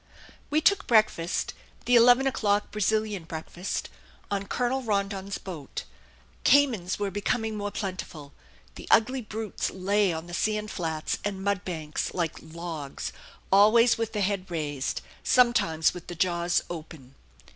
We 0.49 0.61
took 0.61 0.87
breakfast 0.87 1.53
the 1.85 1.95
eleven 1.95 2.25
o'clock 2.25 2.71
Brazilian 2.71 3.23
breakfast 3.23 3.87
on 4.31 4.47
Colonel 4.47 4.81
Rondon's 4.81 5.37
boat. 5.37 5.83
Caymans 6.43 6.97
were 6.97 7.11
becoming 7.11 7.55
more 7.55 7.69
plentiful. 7.69 8.33
The 8.73 8.87
ugly 8.89 9.21
brutes 9.21 9.69
lay 9.69 10.11
on 10.11 10.25
the 10.25 10.33
sand 10.33 10.71
flats 10.71 11.19
and 11.23 11.43
mud 11.43 11.63
banks 11.63 12.15
like 12.15 12.39
logs, 12.41 13.13
always 13.51 13.99
with 13.99 14.13
the 14.13 14.21
head 14.21 14.49
raised, 14.49 15.01
sometimes 15.23 15.93
with 15.93 16.07
the 16.07 16.15
jaws 16.15 16.63
open. 16.67 17.13